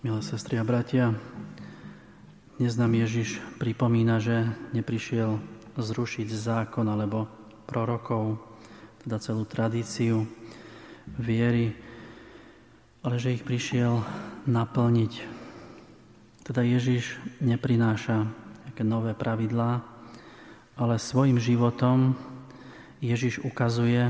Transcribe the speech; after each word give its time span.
Milé 0.00 0.24
sestry 0.24 0.56
a 0.56 0.64
bratia, 0.64 1.12
dnes 2.56 2.72
nám 2.80 2.96
Ježiš 2.96 3.36
pripomína, 3.60 4.16
že 4.16 4.48
neprišiel 4.72 5.36
zrušiť 5.76 6.24
zákon 6.24 6.88
alebo 6.88 7.28
prorokov, 7.68 8.40
teda 9.04 9.20
celú 9.20 9.44
tradíciu 9.44 10.24
viery, 11.20 11.76
ale 13.04 13.20
že 13.20 13.36
ich 13.36 13.44
prišiel 13.44 14.00
naplniť. 14.48 15.12
Teda 16.48 16.64
Ježiš 16.64 17.20
neprináša 17.44 18.24
nejaké 18.72 18.80
nové 18.88 19.12
pravidlá, 19.12 19.84
ale 20.80 20.96
svojim 20.96 21.36
životom 21.36 22.16
Ježiš 23.04 23.44
ukazuje, 23.44 24.08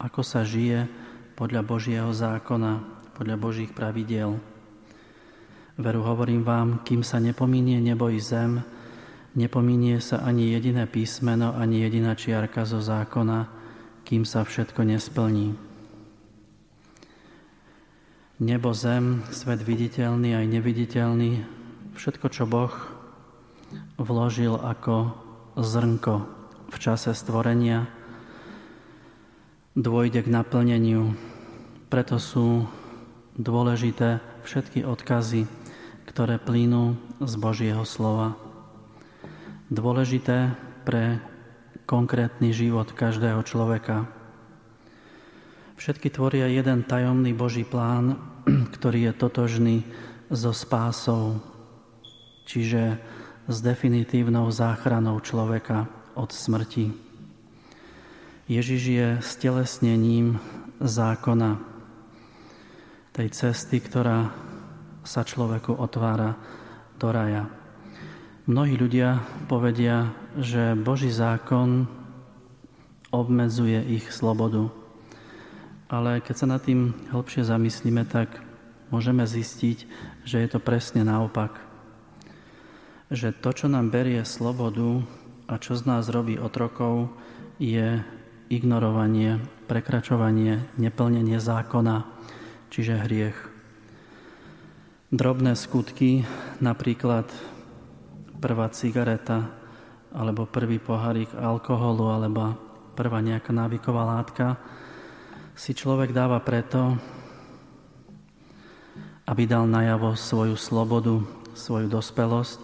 ako 0.00 0.24
sa 0.24 0.48
žije 0.48 0.88
podľa 1.36 1.60
Božieho 1.60 2.08
zákona, 2.08 2.80
podľa 3.20 3.36
Božích 3.36 3.76
pravidiel. 3.76 4.47
Veru 5.78 6.02
hovorím 6.02 6.42
vám, 6.42 6.82
kým 6.82 7.06
sa 7.06 7.22
nepomínie 7.22 7.78
nebo 7.78 8.10
i 8.10 8.18
zem, 8.18 8.66
nepomínie 9.38 10.02
sa 10.02 10.18
ani 10.26 10.50
jediné 10.50 10.90
písmeno, 10.90 11.54
ani 11.54 11.86
jediná 11.86 12.18
čiarka 12.18 12.66
zo 12.66 12.82
zákona, 12.82 13.46
kým 14.02 14.26
sa 14.26 14.42
všetko 14.42 14.82
nesplní. 14.82 15.54
Nebo, 18.42 18.74
zem, 18.74 19.22
svet 19.30 19.62
viditeľný 19.62 20.34
aj 20.34 20.50
neviditeľný, 20.50 21.46
všetko, 21.94 22.26
čo 22.26 22.50
Boh 22.50 22.74
vložil 24.02 24.58
ako 24.58 25.14
zrnko 25.62 26.14
v 26.74 26.76
čase 26.82 27.14
stvorenia, 27.14 27.86
dôjde 29.78 30.26
k 30.26 30.28
naplneniu. 30.42 31.14
Preto 31.86 32.18
sú 32.18 32.66
dôležité 33.38 34.18
všetky 34.42 34.82
odkazy 34.82 35.46
ktoré 36.08 36.40
plynú 36.40 36.96
z 37.20 37.34
Božieho 37.36 37.84
slova. 37.84 38.32
Dôležité 39.68 40.56
pre 40.88 41.20
konkrétny 41.84 42.56
život 42.56 42.88
každého 42.96 43.44
človeka. 43.44 44.08
Všetky 45.76 46.08
tvoria 46.08 46.48
jeden 46.48 46.88
tajomný 46.88 47.36
Boží 47.36 47.68
plán, 47.68 48.16
ktorý 48.80 49.12
je 49.12 49.20
totožný 49.20 49.76
so 50.32 50.56
spásou, 50.56 51.44
čiže 52.48 52.96
s 53.44 53.56
definitívnou 53.60 54.48
záchranou 54.48 55.20
človeka 55.20 55.88
od 56.16 56.32
smrti. 56.32 56.92
Ježiš 58.48 58.82
je 58.88 59.08
stelesnením 59.20 60.40
zákona, 60.80 61.60
tej 63.12 63.28
cesty, 63.34 63.82
ktorá 63.82 64.47
sa 65.08 65.24
človeku 65.24 65.72
otvára 65.72 66.36
do 67.00 67.08
raja. 67.08 67.48
Mnohí 68.44 68.76
ľudia 68.76 69.24
povedia, 69.48 70.12
že 70.36 70.76
Boží 70.76 71.08
zákon 71.08 71.88
obmedzuje 73.08 73.80
ich 73.88 74.12
slobodu. 74.12 74.68
Ale 75.88 76.20
keď 76.20 76.34
sa 76.36 76.46
nad 76.52 76.60
tým 76.60 76.92
hlbšie 77.08 77.48
zamyslíme, 77.48 78.04
tak 78.04 78.36
môžeme 78.92 79.24
zistiť, 79.24 79.88
že 80.28 80.44
je 80.44 80.48
to 80.52 80.60
presne 80.60 81.08
naopak. 81.08 81.56
Že 83.08 83.32
to, 83.40 83.50
čo 83.56 83.66
nám 83.72 83.88
berie 83.88 84.20
slobodu 84.28 85.00
a 85.48 85.56
čo 85.56 85.72
z 85.72 85.88
nás 85.88 86.12
robí 86.12 86.36
otrokov, 86.36 87.08
je 87.56 88.04
ignorovanie, 88.52 89.40
prekračovanie, 89.64 90.68
neplnenie 90.76 91.40
zákona, 91.40 92.04
čiže 92.68 93.08
hriech 93.08 93.47
drobné 95.08 95.56
skutky, 95.56 96.20
napríklad 96.60 97.24
prvá 98.44 98.68
cigareta, 98.68 99.48
alebo 100.12 100.44
prvý 100.44 100.76
pohárik 100.76 101.32
alkoholu, 101.32 102.12
alebo 102.12 102.52
prvá 102.92 103.24
nejaká 103.24 103.48
návyková 103.48 104.04
látka, 104.04 104.60
si 105.56 105.72
človek 105.72 106.12
dáva 106.12 106.36
preto, 106.44 107.00
aby 109.24 109.48
dal 109.48 109.64
najavo 109.64 110.12
svoju 110.12 110.56
slobodu, 110.60 111.24
svoju 111.56 111.88
dospelosť, 111.88 112.58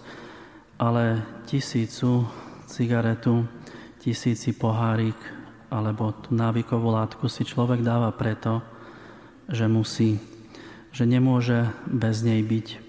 ale 0.77 1.25
tisícu 1.49 2.25
cigaretu, 2.69 3.45
tisíci 4.01 4.53
pohárik 4.53 5.17
alebo 5.73 6.13
tú 6.21 6.37
návykovú 6.37 6.93
látku 6.93 7.25
si 7.25 7.41
človek 7.41 7.81
dáva 7.81 8.13
preto, 8.13 8.61
že 9.49 9.65
musí 9.65 10.34
že 10.95 11.03
nemôže 11.03 11.67
bez 11.91 12.23
nej 12.23 12.39
byť. 12.39 12.79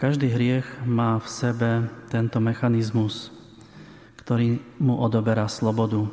Každý 0.00 0.32
hriech 0.32 0.64
má 0.88 1.20
v 1.20 1.28
sebe 1.28 1.70
tento 2.08 2.40
mechanizmus, 2.40 3.28
ktorý 4.16 4.56
mu 4.80 4.96
odoberá 4.96 5.44
slobodu. 5.46 6.08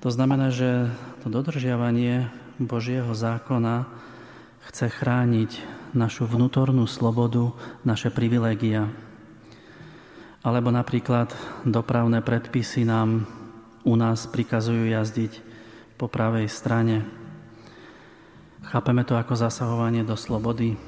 To 0.00 0.08
znamená, 0.08 0.48
že 0.48 0.88
to 1.20 1.28
dodržiavanie 1.28 2.32
Božieho 2.56 3.12
zákona 3.12 3.84
chce 4.72 4.88
chrániť 4.88 5.60
našu 5.92 6.24
vnútornú 6.24 6.88
slobodu, 6.88 7.52
naše 7.84 8.08
privilégia. 8.08 8.88
Alebo 10.40 10.72
napríklad 10.72 11.30
dopravné 11.68 12.24
predpisy 12.24 12.88
nám 12.88 13.28
u 13.84 13.94
nás 14.00 14.24
prikazujú 14.32 14.88
jazdiť 14.88 15.44
po 16.00 16.08
pravej 16.08 16.48
strane 16.48 17.23
Chápeme 18.64 19.04
to 19.04 19.12
ako 19.20 19.36
zasahovanie 19.36 20.08
do 20.08 20.16
slobody. 20.16 20.80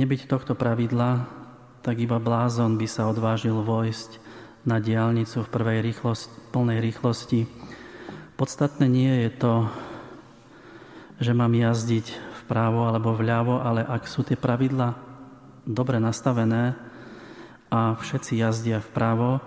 Nebyť 0.00 0.24
tohto 0.24 0.56
pravidla, 0.56 1.28
tak 1.84 2.00
iba 2.00 2.16
blázon 2.16 2.80
by 2.80 2.88
sa 2.88 3.04
odvážil 3.04 3.60
vojsť 3.60 4.16
na 4.64 4.80
diálnicu 4.80 5.44
v 5.44 5.52
prvej 5.52 5.78
rýchlosti, 5.84 6.32
plnej 6.48 6.80
rýchlosti. 6.80 7.44
Podstatné 8.40 8.88
nie 8.88 9.28
je 9.28 9.30
to, 9.36 9.54
že 11.20 11.36
mám 11.36 11.52
jazdiť 11.52 12.16
vpravo 12.44 12.88
alebo 12.88 13.12
vľavo, 13.12 13.60
ale 13.60 13.84
ak 13.84 14.08
sú 14.08 14.24
tie 14.24 14.38
pravidla 14.38 14.96
dobre 15.68 16.00
nastavené 16.00 16.72
a 17.68 17.92
všetci 17.92 18.40
jazdia 18.40 18.80
vpravo 18.80 19.44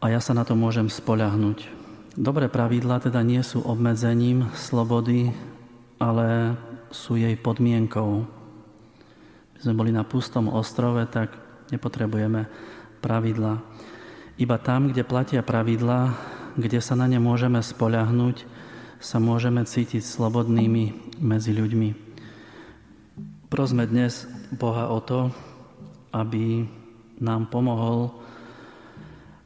a 0.00 0.04
ja 0.08 0.24
sa 0.24 0.32
na 0.32 0.48
to 0.48 0.56
môžem 0.56 0.88
spoľahnúť. 0.88 1.68
Dobré 2.16 2.48
pravidla 2.48 3.04
teda 3.04 3.20
nie 3.20 3.44
sú 3.44 3.60
obmedzením 3.60 4.48
slobody 4.56 5.36
ale 5.98 6.54
sú 6.94 7.18
jej 7.18 7.34
podmienkou. 7.34 8.24
My 9.54 9.58
sme 9.58 9.74
boli 9.74 9.90
na 9.90 10.06
pustom 10.06 10.48
ostrove, 10.48 11.02
tak 11.10 11.34
nepotrebujeme 11.74 12.46
pravidla. 13.02 13.60
Iba 14.38 14.56
tam, 14.62 14.94
kde 14.94 15.02
platia 15.02 15.42
pravidla, 15.42 16.14
kde 16.54 16.78
sa 16.78 16.94
na 16.94 17.10
ne 17.10 17.18
môžeme 17.18 17.58
spoľahnúť, 17.58 18.46
sa 19.02 19.18
môžeme 19.18 19.66
cítiť 19.66 20.02
slobodnými 20.02 21.18
medzi 21.18 21.50
ľuďmi. 21.54 21.90
Prosme 23.50 23.86
dnes 23.86 24.26
Boha 24.54 24.90
o 24.90 24.98
to, 25.02 25.34
aby 26.14 26.66
nám 27.18 27.50
pomohol, 27.50 28.14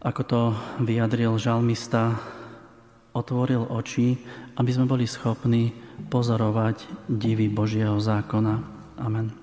ako 0.02 0.22
to 0.26 0.40
vyjadril 0.82 1.40
žalmista, 1.40 2.20
otvoril 3.12 3.68
oči, 3.68 4.16
aby 4.56 4.70
sme 4.72 4.88
boli 4.88 5.04
schopní 5.04 5.72
pozorovať 6.08 7.08
divy 7.08 7.52
Božieho 7.52 8.00
zákona. 8.00 8.54
Amen. 9.00 9.41